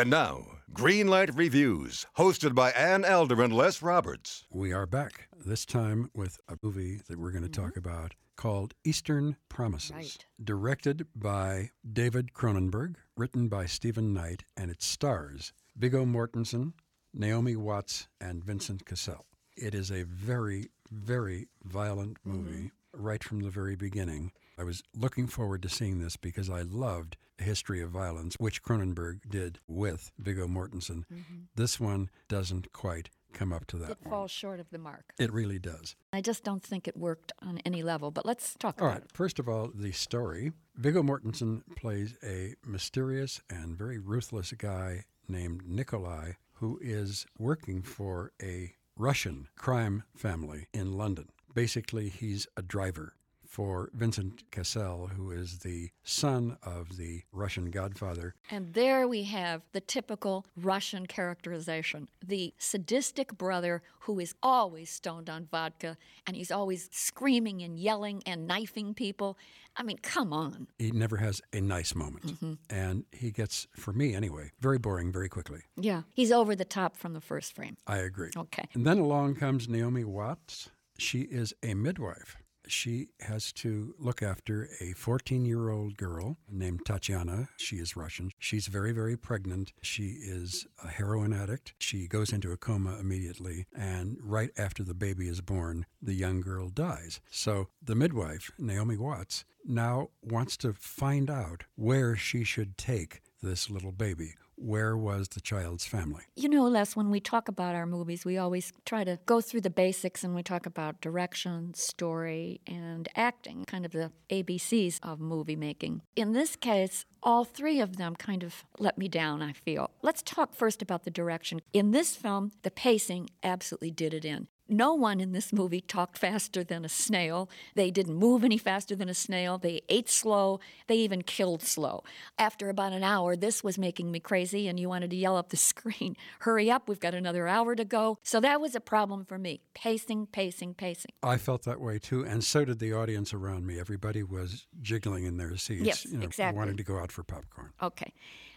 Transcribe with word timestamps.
And 0.00 0.08
now, 0.08 0.46
Greenlight 0.72 1.36
Reviews, 1.36 2.06
hosted 2.16 2.54
by 2.54 2.70
Ann 2.70 3.04
Elder 3.04 3.42
and 3.42 3.52
Les 3.52 3.82
Roberts. 3.82 4.46
We 4.50 4.72
are 4.72 4.86
back, 4.86 5.28
this 5.44 5.66
time 5.66 6.10
with 6.14 6.40
a 6.48 6.56
movie 6.62 7.02
that 7.06 7.18
we're 7.18 7.32
going 7.32 7.42
to 7.42 7.50
talk 7.50 7.72
mm-hmm. 7.72 7.80
about 7.80 8.14
called 8.34 8.72
Eastern 8.82 9.36
Promises. 9.50 9.90
Right. 9.90 10.26
Directed 10.42 11.06
by 11.14 11.72
David 11.92 12.32
Cronenberg, 12.32 12.94
written 13.14 13.48
by 13.48 13.66
Steven 13.66 14.14
Knight, 14.14 14.44
and 14.56 14.70
it 14.70 14.80
stars 14.80 15.52
Viggo 15.76 16.06
Mortensen, 16.06 16.72
Naomi 17.12 17.54
Watts, 17.54 18.08
and 18.22 18.42
Vincent 18.42 18.86
Cassel. 18.86 19.26
It 19.54 19.74
is 19.74 19.90
a 19.90 20.04
very, 20.04 20.70
very 20.90 21.48
violent 21.62 22.16
mm-hmm. 22.26 22.38
movie 22.38 22.70
right 22.94 23.22
from 23.22 23.40
the 23.40 23.50
very 23.50 23.76
beginning. 23.76 24.32
I 24.60 24.62
was 24.62 24.82
looking 24.94 25.26
forward 25.26 25.62
to 25.62 25.70
seeing 25.70 26.00
this 26.00 26.18
because 26.18 26.50
I 26.50 26.60
loved 26.60 27.16
A 27.38 27.44
History 27.44 27.80
of 27.80 27.88
Violence, 27.90 28.36
which 28.38 28.62
Cronenberg 28.62 29.20
did 29.26 29.58
with 29.66 30.12
Viggo 30.18 30.46
Mortensen. 30.46 31.04
Mm-hmm. 31.10 31.38
This 31.54 31.80
one 31.80 32.10
doesn't 32.28 32.70
quite 32.74 33.08
come 33.32 33.54
up 33.54 33.66
to 33.68 33.78
that 33.78 33.92
It 33.92 33.98
one. 34.02 34.10
falls 34.10 34.30
short 34.30 34.60
of 34.60 34.68
the 34.68 34.76
mark. 34.76 35.14
It 35.18 35.32
really 35.32 35.58
does. 35.58 35.96
I 36.12 36.20
just 36.20 36.44
don't 36.44 36.62
think 36.62 36.86
it 36.86 36.94
worked 36.94 37.32
on 37.40 37.58
any 37.64 37.82
level, 37.82 38.10
but 38.10 38.26
let's 38.26 38.54
talk 38.58 38.82
All 38.82 38.88
about 38.88 39.00
right. 39.00 39.12
First 39.14 39.38
of 39.38 39.48
all, 39.48 39.70
the 39.74 39.92
story. 39.92 40.52
Viggo 40.76 41.02
Mortensen 41.02 41.62
plays 41.74 42.14
a 42.22 42.54
mysterious 42.66 43.40
and 43.48 43.78
very 43.78 43.98
ruthless 43.98 44.52
guy 44.52 45.04
named 45.26 45.62
Nikolai 45.66 46.32
who 46.54 46.78
is 46.82 47.24
working 47.38 47.80
for 47.80 48.32
a 48.42 48.74
Russian 48.94 49.48
crime 49.56 50.02
family 50.14 50.66
in 50.74 50.92
London. 50.98 51.30
Basically, 51.54 52.10
he's 52.10 52.46
a 52.58 52.62
driver 52.62 53.14
for 53.50 53.90
Vincent 53.92 54.48
Cassel, 54.52 55.08
who 55.08 55.32
is 55.32 55.58
the 55.58 55.90
son 56.04 56.56
of 56.62 56.96
the 56.96 57.22
Russian 57.32 57.72
godfather. 57.72 58.36
And 58.48 58.74
there 58.74 59.08
we 59.08 59.24
have 59.24 59.62
the 59.72 59.80
typical 59.80 60.46
Russian 60.56 61.06
characterization 61.06 62.08
the 62.24 62.54
sadistic 62.58 63.36
brother 63.36 63.82
who 64.00 64.20
is 64.20 64.34
always 64.40 64.88
stoned 64.88 65.28
on 65.28 65.48
vodka 65.50 65.96
and 66.26 66.36
he's 66.36 66.52
always 66.52 66.88
screaming 66.92 67.60
and 67.62 67.76
yelling 67.76 68.22
and 68.24 68.46
knifing 68.46 68.94
people. 68.94 69.36
I 69.76 69.82
mean, 69.82 69.98
come 69.98 70.32
on. 70.32 70.68
He 70.78 70.92
never 70.92 71.16
has 71.16 71.42
a 71.52 71.60
nice 71.60 71.94
moment. 71.94 72.26
Mm-hmm. 72.26 72.52
And 72.70 73.04
he 73.10 73.32
gets, 73.32 73.66
for 73.74 73.92
me 73.92 74.14
anyway, 74.14 74.52
very 74.60 74.78
boring 74.78 75.10
very 75.10 75.28
quickly. 75.28 75.62
Yeah, 75.76 76.02
he's 76.14 76.30
over 76.30 76.54
the 76.54 76.64
top 76.64 76.96
from 76.96 77.14
the 77.14 77.20
first 77.20 77.54
frame. 77.54 77.76
I 77.86 77.96
agree. 77.98 78.30
Okay. 78.36 78.68
And 78.74 78.86
then 78.86 78.98
along 78.98 79.36
comes 79.36 79.68
Naomi 79.68 80.04
Watts. 80.04 80.70
She 80.98 81.22
is 81.22 81.52
a 81.64 81.74
midwife. 81.74 82.36
She 82.70 83.08
has 83.20 83.52
to 83.54 83.94
look 83.98 84.22
after 84.22 84.68
a 84.80 84.92
14 84.92 85.44
year 85.44 85.70
old 85.70 85.96
girl 85.96 86.36
named 86.48 86.86
Tatiana. 86.86 87.48
She 87.56 87.76
is 87.76 87.96
Russian. 87.96 88.30
She's 88.38 88.68
very, 88.68 88.92
very 88.92 89.16
pregnant. 89.16 89.72
She 89.82 90.18
is 90.22 90.66
a 90.82 90.88
heroin 90.88 91.32
addict. 91.32 91.74
She 91.78 92.06
goes 92.06 92.32
into 92.32 92.52
a 92.52 92.56
coma 92.56 92.98
immediately. 92.98 93.66
And 93.74 94.18
right 94.22 94.50
after 94.56 94.84
the 94.84 94.94
baby 94.94 95.28
is 95.28 95.40
born, 95.40 95.84
the 96.00 96.14
young 96.14 96.40
girl 96.40 96.68
dies. 96.68 97.20
So 97.30 97.68
the 97.82 97.94
midwife, 97.96 98.52
Naomi 98.58 98.96
Watts, 98.96 99.44
now 99.66 100.10
wants 100.22 100.56
to 100.58 100.72
find 100.72 101.28
out 101.28 101.64
where 101.74 102.16
she 102.16 102.44
should 102.44 102.78
take 102.78 103.20
this 103.42 103.68
little 103.68 103.92
baby. 103.92 104.34
Where 104.62 104.94
was 104.94 105.28
the 105.28 105.40
child's 105.40 105.86
family? 105.86 106.24
You 106.36 106.50
know, 106.50 106.64
Les, 106.64 106.94
when 106.94 107.08
we 107.08 107.18
talk 107.18 107.48
about 107.48 107.74
our 107.74 107.86
movies, 107.86 108.26
we 108.26 108.36
always 108.36 108.74
try 108.84 109.04
to 109.04 109.18
go 109.24 109.40
through 109.40 109.62
the 109.62 109.70
basics 109.70 110.22
and 110.22 110.34
we 110.34 110.42
talk 110.42 110.66
about 110.66 111.00
direction, 111.00 111.72
story, 111.72 112.60
and 112.66 113.08
acting, 113.16 113.64
kind 113.64 113.86
of 113.86 113.92
the 113.92 114.12
ABCs 114.28 114.98
of 115.02 115.18
movie 115.18 115.56
making. 115.56 116.02
In 116.14 116.34
this 116.34 116.56
case, 116.56 117.06
all 117.22 117.44
three 117.44 117.80
of 117.80 117.96
them 117.96 118.14
kind 118.14 118.42
of 118.42 118.66
let 118.78 118.98
me 118.98 119.08
down, 119.08 119.40
I 119.40 119.54
feel. 119.54 119.90
Let's 120.02 120.20
talk 120.20 120.54
first 120.54 120.82
about 120.82 121.04
the 121.04 121.10
direction. 121.10 121.62
In 121.72 121.92
this 121.92 122.14
film, 122.14 122.52
the 122.62 122.70
pacing 122.70 123.30
absolutely 123.42 123.90
did 123.90 124.12
it 124.12 124.26
in. 124.26 124.48
No 124.70 124.94
one 124.94 125.20
in 125.20 125.32
this 125.32 125.52
movie 125.52 125.80
talked 125.80 126.16
faster 126.16 126.62
than 126.62 126.84
a 126.84 126.88
snail. 126.88 127.50
They 127.74 127.90
didn't 127.90 128.14
move 128.14 128.44
any 128.44 128.56
faster 128.56 128.94
than 128.94 129.08
a 129.08 129.14
snail. 129.14 129.58
They 129.58 129.80
ate 129.88 130.08
slow. 130.08 130.60
They 130.86 130.96
even 130.96 131.22
killed 131.22 131.62
slow. 131.62 132.04
After 132.38 132.68
about 132.68 132.92
an 132.92 133.02
hour, 133.02 133.34
this 133.36 133.64
was 133.64 133.76
making 133.78 134.10
me 134.12 134.20
crazy, 134.20 134.68
and 134.68 134.78
you 134.78 134.88
wanted 134.88 135.10
to 135.10 135.16
yell 135.16 135.36
up 135.36 135.48
the 135.50 135.56
screen, 135.70 136.16
Hurry 136.40 136.70
up, 136.70 136.88
we've 136.88 137.00
got 137.00 137.14
another 137.14 137.48
hour 137.48 137.74
to 137.74 137.84
go. 137.84 138.18
So 138.22 138.38
that 138.40 138.60
was 138.60 138.74
a 138.74 138.80
problem 138.80 139.24
for 139.24 139.38
me. 139.38 139.60
Pacing, 139.74 140.26
pacing, 140.26 140.74
pacing. 140.74 141.12
I 141.22 141.36
felt 141.36 141.64
that 141.64 141.80
way 141.80 141.98
too, 141.98 142.24
and 142.24 142.44
so 142.44 142.64
did 142.64 142.78
the 142.78 142.92
audience 142.92 143.34
around 143.34 143.66
me. 143.66 143.78
Everybody 143.80 144.22
was 144.22 144.66
jiggling 144.80 145.24
in 145.24 145.36
their 145.36 145.56
seats, 145.56 145.84
Yes, 145.84 146.04
you 146.06 146.18
know, 146.18 146.24
exactly. 146.24 146.58
wanting 146.58 146.76
to 146.76 146.84
go 146.84 146.98
out 146.98 147.10
for 147.10 147.22
popcorn. 147.24 147.72
Okay. 147.82 148.12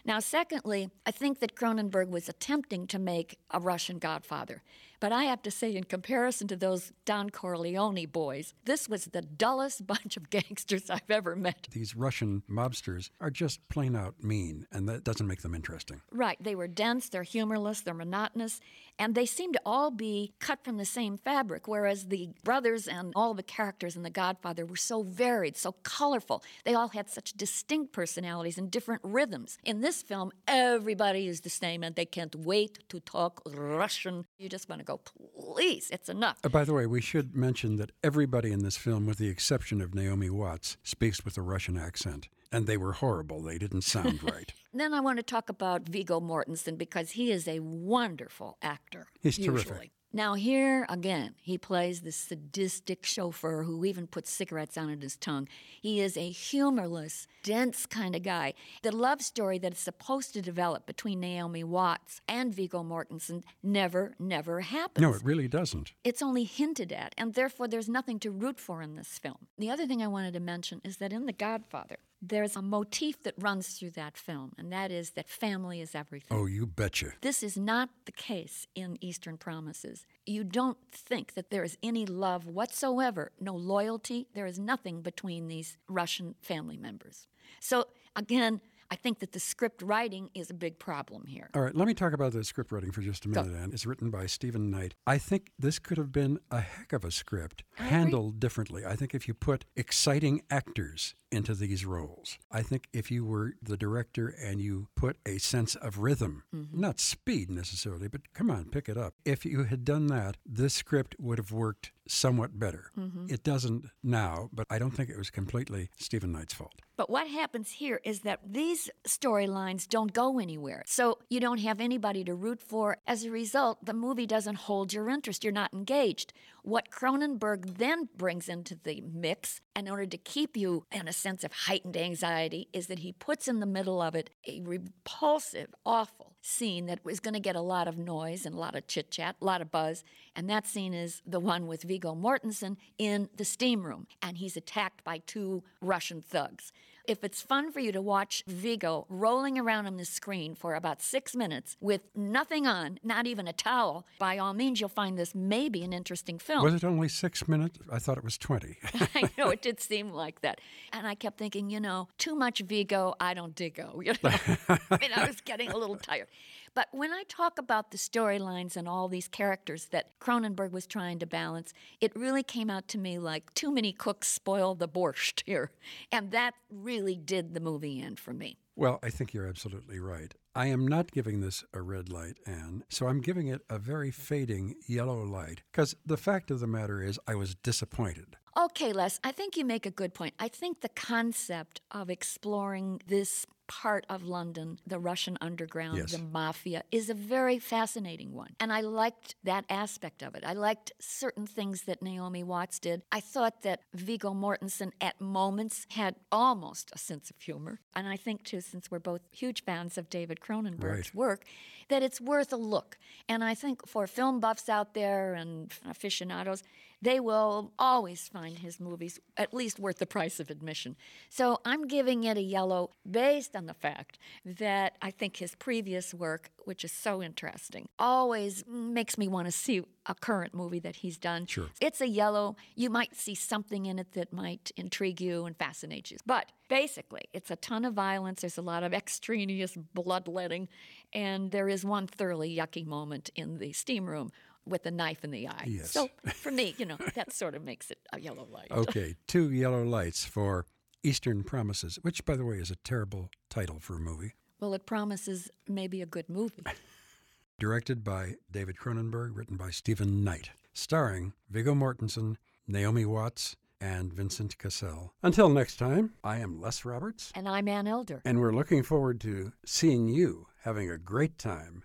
Now, 0.06 0.20
secondly, 0.20 0.90
I 1.06 1.10
think 1.10 1.40
that 1.40 1.56
Cronenberg 1.56 2.08
was 2.08 2.28
attempting 2.28 2.86
to 2.88 2.98
make 2.98 3.38
a 3.50 3.58
Russian 3.58 3.98
godfather. 3.98 4.62
But 5.04 5.12
I 5.12 5.24
have 5.24 5.42
to 5.42 5.50
say, 5.50 5.76
in 5.76 5.84
comparison 5.84 6.48
to 6.48 6.56
those 6.56 6.90
Don 7.04 7.28
Corleone 7.28 8.06
boys, 8.06 8.54
this 8.64 8.88
was 8.88 9.04
the 9.04 9.20
dullest 9.20 9.86
bunch 9.86 10.16
of 10.16 10.30
gangsters 10.30 10.88
I've 10.88 11.10
ever 11.10 11.36
met. 11.36 11.68
These 11.72 11.94
Russian 11.94 12.42
mobsters 12.48 13.10
are 13.20 13.28
just 13.28 13.68
plain 13.68 13.96
out 13.96 14.14
mean, 14.24 14.66
and 14.72 14.88
that 14.88 15.04
doesn't 15.04 15.26
make 15.26 15.42
them 15.42 15.54
interesting. 15.54 16.00
Right. 16.10 16.42
They 16.42 16.54
were 16.54 16.68
dense, 16.68 17.10
they're 17.10 17.22
humorless, 17.22 17.82
they're 17.82 17.92
monotonous, 17.92 18.60
and 18.98 19.14
they 19.14 19.26
seem 19.26 19.52
to 19.52 19.60
all 19.66 19.90
be 19.90 20.32
cut 20.38 20.64
from 20.64 20.76
the 20.76 20.84
same 20.84 21.18
fabric, 21.18 21.66
whereas 21.66 22.06
the 22.06 22.30
brothers 22.42 22.86
and 22.86 23.12
all 23.14 23.34
the 23.34 23.42
characters 23.42 23.96
in 23.96 24.04
The 24.04 24.10
Godfather 24.10 24.64
were 24.64 24.76
so 24.76 25.02
varied, 25.02 25.56
so 25.56 25.72
colorful. 25.82 26.42
They 26.64 26.74
all 26.74 26.88
had 26.88 27.10
such 27.10 27.32
distinct 27.32 27.92
personalities 27.92 28.56
and 28.56 28.70
different 28.70 29.02
rhythms. 29.04 29.58
In 29.64 29.80
this 29.80 30.02
film, 30.02 30.32
everybody 30.46 31.26
is 31.26 31.42
the 31.42 31.50
same, 31.50 31.82
and 31.82 31.94
they 31.94 32.06
can't 32.06 32.34
wait 32.34 32.78
to 32.88 33.00
talk 33.00 33.42
Russian. 33.46 34.24
You 34.38 34.48
just 34.48 34.68
want 34.68 34.80
to 34.80 34.84
go, 34.84 34.93
please, 34.98 35.90
it's 35.90 36.08
enough. 36.08 36.38
Uh, 36.44 36.48
by 36.48 36.64
the 36.64 36.72
way, 36.72 36.86
we 36.86 37.00
should 37.00 37.34
mention 37.36 37.76
that 37.76 37.92
everybody 38.02 38.52
in 38.52 38.62
this 38.62 38.76
film, 38.76 39.06
with 39.06 39.18
the 39.18 39.28
exception 39.28 39.80
of 39.80 39.94
Naomi 39.94 40.30
Watts, 40.30 40.76
speaks 40.82 41.24
with 41.24 41.36
a 41.36 41.42
Russian 41.42 41.76
accent. 41.76 42.28
And 42.52 42.66
they 42.66 42.76
were 42.76 42.92
horrible. 42.92 43.42
They 43.42 43.58
didn't 43.58 43.82
sound 43.82 44.22
right. 44.32 44.52
Then 44.72 44.94
I 44.94 45.00
want 45.00 45.18
to 45.18 45.24
talk 45.24 45.48
about 45.48 45.88
Viggo 45.88 46.20
Mortensen 46.20 46.78
because 46.78 47.12
he 47.12 47.30
is 47.32 47.48
a 47.48 47.58
wonderful 47.60 48.58
actor. 48.62 49.08
He's 49.20 49.38
terrific. 49.38 49.90
Now, 50.16 50.34
here 50.34 50.86
again, 50.88 51.34
he 51.42 51.58
plays 51.58 52.02
the 52.02 52.12
sadistic 52.12 53.04
chauffeur 53.04 53.64
who 53.64 53.84
even 53.84 54.06
puts 54.06 54.30
cigarettes 54.30 54.78
on 54.78 54.88
in 54.88 55.00
his 55.00 55.16
tongue. 55.16 55.48
He 55.82 55.98
is 55.98 56.16
a 56.16 56.30
humorless, 56.30 57.26
dense 57.42 57.84
kind 57.84 58.14
of 58.14 58.22
guy. 58.22 58.54
The 58.84 58.94
love 58.94 59.22
story 59.22 59.58
that 59.58 59.72
is 59.72 59.80
supposed 59.80 60.32
to 60.34 60.40
develop 60.40 60.86
between 60.86 61.18
Naomi 61.18 61.64
Watts 61.64 62.20
and 62.28 62.54
Viggo 62.54 62.84
Mortensen 62.84 63.42
never, 63.60 64.14
never 64.20 64.60
happens. 64.60 65.02
no, 65.02 65.12
it 65.14 65.24
really 65.24 65.48
doesn't. 65.48 65.94
It's 66.04 66.22
only 66.22 66.44
hinted 66.44 66.92
at, 66.92 67.12
and 67.18 67.34
therefore 67.34 67.66
there's 67.66 67.88
nothing 67.88 68.20
to 68.20 68.30
root 68.30 68.60
for 68.60 68.82
in 68.82 68.94
this 68.94 69.18
film. 69.18 69.48
The 69.58 69.70
other 69.70 69.84
thing 69.84 70.00
I 70.00 70.06
wanted 70.06 70.34
to 70.34 70.40
mention 70.40 70.80
is 70.84 70.98
that 70.98 71.12
in 71.12 71.26
The 71.26 71.32
Godfather, 71.32 71.96
there's 72.28 72.56
a 72.56 72.62
motif 72.62 73.22
that 73.22 73.34
runs 73.38 73.68
through 73.68 73.90
that 73.90 74.16
film, 74.16 74.52
and 74.58 74.72
that 74.72 74.90
is 74.90 75.10
that 75.10 75.28
family 75.28 75.80
is 75.80 75.94
everything. 75.94 76.36
Oh, 76.36 76.46
you 76.46 76.66
betcha. 76.66 77.12
This 77.20 77.42
is 77.42 77.56
not 77.56 77.90
the 78.06 78.12
case 78.12 78.66
in 78.74 78.98
Eastern 79.00 79.36
Promises. 79.36 80.06
You 80.26 80.44
don't 80.44 80.78
think 80.92 81.34
that 81.34 81.50
there 81.50 81.64
is 81.64 81.76
any 81.82 82.06
love 82.06 82.46
whatsoever, 82.46 83.32
no 83.40 83.54
loyalty. 83.54 84.26
There 84.34 84.46
is 84.46 84.58
nothing 84.58 85.02
between 85.02 85.48
these 85.48 85.76
Russian 85.88 86.34
family 86.40 86.76
members. 86.76 87.26
So, 87.60 87.86
again, 88.16 88.60
I 88.90 88.96
think 88.96 89.20
that 89.20 89.32
the 89.32 89.40
script 89.40 89.82
writing 89.82 90.30
is 90.34 90.50
a 90.50 90.54
big 90.54 90.78
problem 90.78 91.26
here. 91.26 91.50
All 91.54 91.62
right, 91.62 91.74
let 91.74 91.86
me 91.86 91.94
talk 91.94 92.12
about 92.12 92.32
the 92.32 92.44
script 92.44 92.72
writing 92.72 92.92
for 92.92 93.00
just 93.00 93.24
a 93.24 93.28
Go. 93.28 93.42
minute, 93.42 93.58
Ann. 93.58 93.70
It's 93.72 93.86
written 93.86 94.10
by 94.10 94.26
Steven 94.26 94.70
Knight. 94.70 94.94
I 95.06 95.18
think 95.18 95.50
this 95.58 95.78
could 95.78 95.98
have 95.98 96.12
been 96.12 96.38
a 96.50 96.60
heck 96.60 96.92
of 96.92 97.04
a 97.04 97.10
script 97.10 97.64
handled 97.74 98.40
differently. 98.40 98.84
I 98.84 98.96
think 98.96 99.14
if 99.14 99.28
you 99.28 99.34
put 99.34 99.64
exciting 99.76 100.42
actors 100.50 101.14
into 101.30 101.54
these 101.54 101.84
roles, 101.84 102.38
I 102.50 102.62
think 102.62 102.86
if 102.92 103.10
you 103.10 103.24
were 103.24 103.54
the 103.60 103.76
director 103.76 104.28
and 104.28 104.60
you 104.60 104.88
put 104.94 105.16
a 105.26 105.38
sense 105.38 105.74
of 105.74 105.98
rhythm, 105.98 106.44
mm-hmm. 106.54 106.80
not 106.80 107.00
speed 107.00 107.50
necessarily, 107.50 108.08
but 108.08 108.32
come 108.34 108.50
on, 108.50 108.66
pick 108.66 108.88
it 108.88 108.96
up. 108.96 109.14
If 109.24 109.44
you 109.44 109.64
had 109.64 109.84
done 109.84 110.06
that, 110.08 110.36
this 110.46 110.74
script 110.74 111.16
would 111.18 111.38
have 111.38 111.50
worked 111.50 111.92
somewhat 112.06 112.58
better. 112.58 112.90
Mm-hmm. 112.98 113.26
It 113.28 113.42
doesn't 113.42 113.86
now, 114.02 114.50
but 114.52 114.66
I 114.70 114.78
don't 114.78 114.92
think 114.92 115.10
it 115.10 115.18
was 115.18 115.30
completely 115.30 115.88
Steven 115.98 116.30
Knight's 116.32 116.54
fault. 116.54 116.74
But 116.96 117.10
what 117.10 117.28
happens 117.28 117.72
here 117.72 118.00
is 118.04 118.20
that 118.20 118.40
these 118.46 118.88
storylines 119.06 119.88
don't 119.88 120.12
go 120.12 120.38
anywhere. 120.38 120.84
So 120.86 121.18
you 121.28 121.40
don't 121.40 121.58
have 121.58 121.80
anybody 121.80 122.22
to 122.24 122.34
root 122.34 122.60
for. 122.60 122.98
As 123.06 123.24
a 123.24 123.30
result, 123.30 123.84
the 123.84 123.92
movie 123.92 124.26
doesn't 124.26 124.54
hold 124.54 124.92
your 124.92 125.08
interest. 125.08 125.42
You're 125.42 125.52
not 125.52 125.74
engaged. 125.74 126.32
What 126.62 126.90
Cronenberg 126.90 127.78
then 127.78 128.08
brings 128.16 128.48
into 128.48 128.76
the 128.76 129.02
mix, 129.02 129.60
in 129.74 129.88
order 129.88 130.06
to 130.06 130.16
keep 130.16 130.56
you 130.56 130.86
in 130.92 131.08
a 131.08 131.12
sense 131.12 131.42
of 131.44 131.52
heightened 131.52 131.96
anxiety, 131.96 132.68
is 132.72 132.86
that 132.86 133.00
he 133.00 133.12
puts 133.12 133.48
in 133.48 133.60
the 133.60 133.66
middle 133.66 134.00
of 134.00 134.14
it 134.14 134.30
a 134.46 134.60
repulsive, 134.60 135.74
awful 135.84 136.33
scene 136.46 136.84
that 136.86 137.02
was 137.04 137.20
going 137.20 137.32
to 137.32 137.40
get 137.40 137.56
a 137.56 137.60
lot 137.60 137.88
of 137.88 137.96
noise 137.96 138.44
and 138.44 138.54
a 138.54 138.58
lot 138.58 138.74
of 138.74 138.86
chit 138.86 139.10
chat, 139.10 139.34
a 139.40 139.44
lot 139.44 139.62
of 139.62 139.70
buzz. 139.70 140.04
And 140.36 140.48
that 140.50 140.66
scene 140.66 140.92
is 140.92 141.22
the 141.26 141.40
one 141.40 141.66
with 141.66 141.82
Viggo 141.82 142.14
Mortensen 142.14 142.76
in 142.98 143.30
the 143.34 143.44
steam 143.46 143.82
room, 143.82 144.06
and 144.20 144.36
he's 144.36 144.56
attacked 144.56 145.02
by 145.04 145.18
two 145.18 145.62
Russian 145.80 146.20
thugs. 146.20 146.70
If 147.06 147.22
it's 147.22 147.42
fun 147.42 147.70
for 147.70 147.80
you 147.80 147.92
to 147.92 148.00
watch 148.00 148.42
Viggo 148.46 149.04
rolling 149.10 149.58
around 149.58 149.86
on 149.86 149.98
the 149.98 150.06
screen 150.06 150.54
for 150.54 150.74
about 150.74 151.02
six 151.02 151.36
minutes 151.36 151.76
with 151.78 152.00
nothing 152.16 152.66
on, 152.66 152.98
not 153.04 153.26
even 153.26 153.46
a 153.46 153.52
towel, 153.52 154.06
by 154.18 154.38
all 154.38 154.54
means, 154.54 154.80
you'll 154.80 154.88
find 154.88 155.18
this 155.18 155.34
maybe 155.34 155.84
an 155.84 155.92
interesting 155.92 156.38
film. 156.38 156.64
Was 156.64 156.72
it 156.72 156.82
only 156.82 157.08
six 157.08 157.46
minutes? 157.46 157.78
I 157.92 157.98
thought 157.98 158.16
it 158.16 158.24
was 158.24 158.38
20. 158.38 158.78
I 159.14 159.28
know 159.36 159.50
it 159.50 159.60
did 159.60 159.80
seem 159.80 160.12
like 160.12 160.40
that. 160.40 160.62
And 160.94 161.06
I 161.06 161.14
kept 161.14 161.36
thinking, 161.36 161.68
you 161.68 161.78
know, 161.78 162.08
too 162.16 162.34
much 162.34 162.60
Viggo, 162.60 163.14
I 163.20 163.34
don't 163.34 163.54
diggo. 163.54 164.02
You 164.02 164.14
know, 164.22 164.30
I 164.90 164.98
mean, 164.98 165.10
I 165.14 165.26
was 165.26 165.42
getting 165.42 165.70
a 165.72 165.76
little 165.76 165.96
tired. 165.96 166.28
But 166.74 166.88
when 166.90 167.12
I 167.12 167.22
talk 167.28 167.58
about 167.58 167.92
the 167.92 167.98
storylines 167.98 168.76
and 168.76 168.88
all 168.88 169.08
these 169.08 169.28
characters 169.28 169.86
that 169.86 170.18
Cronenberg 170.18 170.72
was 170.72 170.86
trying 170.86 171.20
to 171.20 171.26
balance, 171.26 171.72
it 172.00 172.14
really 172.16 172.42
came 172.42 172.68
out 172.68 172.88
to 172.88 172.98
me 172.98 173.18
like 173.18 173.54
too 173.54 173.70
many 173.70 173.92
cooks 173.92 174.26
spoil 174.26 174.74
the 174.74 174.88
borscht 174.88 175.42
here. 175.46 175.70
And 176.10 176.32
that 176.32 176.54
really 176.70 177.16
did 177.16 177.54
the 177.54 177.60
movie 177.60 178.02
end 178.02 178.18
for 178.18 178.32
me. 178.32 178.58
Well, 178.76 178.98
I 179.04 179.10
think 179.10 179.32
you're 179.32 179.46
absolutely 179.46 180.00
right. 180.00 180.34
I 180.56 180.66
am 180.66 180.86
not 180.86 181.12
giving 181.12 181.40
this 181.40 181.64
a 181.72 181.80
red 181.80 182.08
light, 182.08 182.38
Ann, 182.44 182.82
so 182.88 183.06
I'm 183.06 183.20
giving 183.20 183.46
it 183.46 183.62
a 183.70 183.78
very 183.78 184.10
fading 184.10 184.74
yellow 184.88 185.22
light. 185.22 185.62
Because 185.70 185.94
the 186.04 186.16
fact 186.16 186.50
of 186.50 186.58
the 186.58 186.66
matter 186.66 187.00
is, 187.00 187.20
I 187.28 187.36
was 187.36 187.54
disappointed. 187.54 188.36
Okay, 188.56 188.92
Les, 188.92 189.18
I 189.24 189.32
think 189.32 189.56
you 189.56 189.64
make 189.64 189.86
a 189.86 189.90
good 189.90 190.14
point. 190.14 190.34
I 190.38 190.48
think 190.48 190.80
the 190.80 190.88
concept 190.88 191.80
of 191.90 192.08
exploring 192.08 193.00
this 193.06 193.46
part 193.66 194.04
of 194.08 194.22
London, 194.22 194.78
the 194.86 194.98
Russian 194.98 195.38
underground, 195.40 195.98
Yes. 195.98 196.12
the 196.12 196.18
mafia, 196.18 196.84
is 196.90 197.08
a 197.08 197.14
very 197.14 197.58
fascinating 197.58 198.32
one. 198.32 198.54
And 198.60 198.72
I 198.72 198.80
liked 198.80 199.36
that 199.42 199.64
aspect 199.68 200.22
of 200.22 200.34
it. 200.34 200.44
I 200.44 200.52
liked 200.52 200.92
certain 201.00 201.46
things 201.46 201.82
that 201.82 202.02
Naomi 202.02 202.42
Watts 202.42 202.78
did. 202.78 203.02
I 203.10 203.20
thought 203.20 203.62
that 203.62 203.80
Viggo 203.94 204.34
Mortensen 204.34 204.92
at 205.00 205.20
moments 205.20 205.86
had 205.90 206.16
almost 206.30 206.90
a 206.94 206.98
sense 206.98 207.30
of 207.30 207.40
humor. 207.40 207.80
And 207.94 208.06
I 208.08 208.16
think, 208.16 208.44
too, 208.44 208.60
since 208.60 208.90
we're 208.90 208.98
both 208.98 209.22
huge 209.32 209.62
fans 209.64 209.96
of 209.96 210.10
David 210.10 210.40
Cronenberg's 210.40 210.82
Right. 211.08 211.14
work, 211.14 211.44
that 211.88 212.02
it's 212.02 212.20
worth 212.20 212.52
a 212.52 212.56
look. 212.56 212.98
And 213.28 213.42
I 213.44 213.54
think 213.54 213.86
for 213.86 214.06
film 214.06 214.40
buffs 214.40 214.68
out 214.68 214.94
there 214.94 215.34
and 215.34 215.72
aficionados, 215.84 216.62
they 217.04 217.20
will 217.20 217.72
always 217.78 218.28
find 218.28 218.58
his 218.58 218.80
movies 218.80 219.20
at 219.36 219.52
least 219.52 219.78
worth 219.78 219.98
the 219.98 220.06
price 220.06 220.40
of 220.40 220.48
admission. 220.48 220.96
So 221.28 221.60
I'm 221.64 221.86
giving 221.86 222.24
it 222.24 222.38
a 222.38 222.42
yellow 222.42 222.90
based 223.08 223.54
on 223.54 223.66
the 223.66 223.74
fact 223.74 224.18
that 224.44 224.96
I 225.02 225.10
think 225.10 225.36
his 225.36 225.54
previous 225.54 226.14
work, 226.14 226.50
which 226.64 226.82
is 226.82 226.92
so 226.92 227.22
interesting, 227.22 227.90
always 227.98 228.64
makes 228.66 229.18
me 229.18 229.28
want 229.28 229.46
to 229.46 229.52
see 229.52 229.82
a 230.06 230.14
current 230.14 230.54
movie 230.54 230.78
that 230.80 230.96
he's 230.96 231.18
done. 231.18 231.44
Sure. 231.44 231.68
It's 231.78 232.00
a 232.00 232.08
yellow. 232.08 232.56
You 232.74 232.88
might 232.88 233.14
see 233.14 233.34
something 233.34 233.84
in 233.84 233.98
it 233.98 234.12
that 234.12 234.32
might 234.32 234.72
intrigue 234.76 235.20
you 235.20 235.44
and 235.44 235.56
fascinate 235.56 236.10
you. 236.10 236.16
But 236.24 236.52
basically, 236.68 237.22
it's 237.34 237.50
a 237.50 237.56
ton 237.56 237.84
of 237.84 237.92
violence. 237.92 238.40
There's 238.40 238.58
a 238.58 238.62
lot 238.62 238.82
of 238.82 238.94
extraneous 238.94 239.76
bloodletting. 239.76 240.68
And 241.12 241.50
there 241.50 241.68
is 241.68 241.84
one 241.84 242.06
thoroughly 242.06 242.56
yucky 242.56 242.86
moment 242.86 243.30
in 243.36 243.58
the 243.58 243.72
steam 243.72 244.06
room 244.06 244.30
with 244.66 244.86
a 244.86 244.90
knife 244.90 245.24
in 245.24 245.30
the 245.30 245.48
eye. 245.48 245.64
Yes. 245.66 245.90
So 245.90 246.08
for 246.34 246.50
me, 246.50 246.74
you 246.78 246.86
know, 246.86 246.96
that 247.14 247.32
sort 247.32 247.54
of 247.54 247.62
makes 247.64 247.90
it 247.90 247.98
a 248.12 248.20
yellow 248.20 248.46
light. 248.50 248.68
Okay, 248.70 249.14
two 249.26 249.50
yellow 249.50 249.82
lights 249.84 250.24
for 250.24 250.66
Eastern 251.02 251.42
Promises, 251.42 251.98
which, 252.02 252.24
by 252.24 252.36
the 252.36 252.44
way, 252.44 252.56
is 252.56 252.70
a 252.70 252.76
terrible 252.76 253.30
title 253.50 253.78
for 253.80 253.96
a 253.96 254.00
movie. 254.00 254.32
Well, 254.60 254.72
it 254.74 254.86
promises 254.86 255.50
maybe 255.68 256.00
a 256.00 256.06
good 256.06 256.28
movie. 256.30 256.64
Directed 257.58 258.02
by 258.02 258.34
David 258.50 258.76
Cronenberg, 258.76 259.36
written 259.36 259.56
by 259.56 259.70
Steven 259.70 260.24
Knight, 260.24 260.50
starring 260.72 261.34
Viggo 261.50 261.74
Mortensen, 261.74 262.36
Naomi 262.66 263.04
Watts, 263.04 263.56
and 263.80 264.12
Vincent 264.12 264.58
Cassel. 264.58 265.12
Until 265.22 265.48
next 265.48 265.76
time, 265.76 266.14
I 266.24 266.38
am 266.38 266.60
Les 266.60 266.84
Roberts, 266.84 267.30
And 267.34 267.48
I'm 267.48 267.68
Ann 267.68 267.86
Elder. 267.86 268.22
and 268.24 268.40
we're 268.40 268.52
looking 268.54 268.82
forward 268.82 269.20
to 269.22 269.52
seeing 269.64 270.08
you 270.08 270.46
having 270.62 270.90
a 270.90 270.96
great 270.98 271.38
time 271.38 271.84